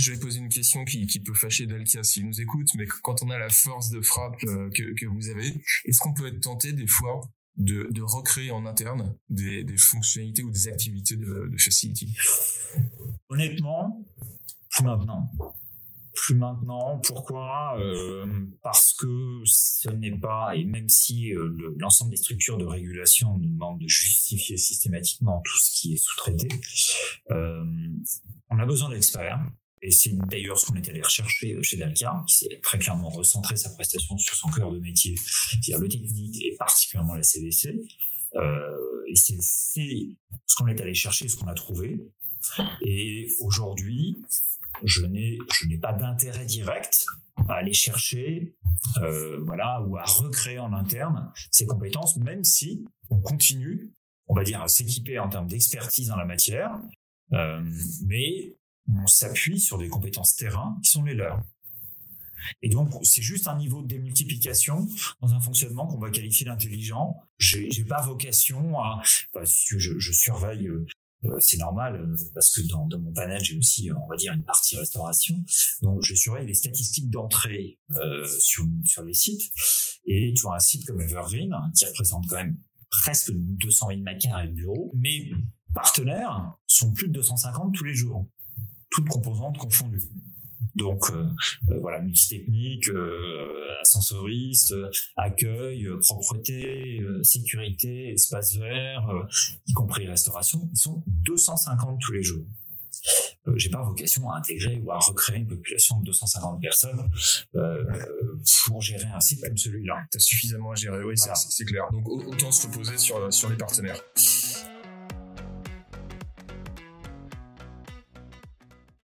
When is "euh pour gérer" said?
107.56-109.06